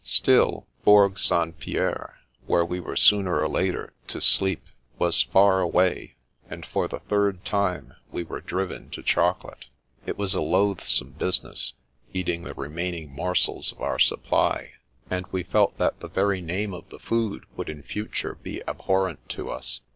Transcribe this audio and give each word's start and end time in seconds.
Still 0.03 0.65
Bourg 0.83 1.19
St. 1.19 1.59
Pierre, 1.59 2.17
where 2.47 2.65
we 2.65 2.79
were 2.79 2.95
sooner 2.95 3.39
or 3.39 3.47
later 3.47 3.93
to 4.07 4.19
sleep, 4.19 4.65
was 4.97 5.21
far 5.21 5.59
away, 5.61 6.15
and 6.49 6.65
for 6.65 6.87
the 6.87 7.01
third 7.01 7.45
time 7.45 7.93
we 8.11 8.23
were 8.23 8.41
driven 8.41 8.89
to 8.89 9.03
chocolate. 9.03 9.65
It 10.07 10.17
was 10.17 10.33
a 10.33 10.41
loathsome 10.41 11.11
business 11.19 11.73
eating 12.13 12.45
the 12.45 12.55
remaining 12.55 13.11
morsels 13.11 13.73
of 13.73 13.81
our 13.83 13.99
supply, 13.99 14.71
and 15.07 15.27
we 15.27 15.41
1 15.41 15.43
68 15.45 15.49
The 15.51 15.51
Princess 15.51 15.51
Passes 15.51 15.51
felt 15.51 15.77
that 15.77 15.99
the 15.99 16.19
very 16.21 16.41
name 16.41 16.73
of 16.73 16.89
the 16.89 16.97
food 16.97 17.45
would 17.55 17.69
in 17.69 17.83
future 17.83 18.33
be 18.41 18.63
abhorrent 18.67 19.29
to 19.29 19.51
us. 19.51 19.81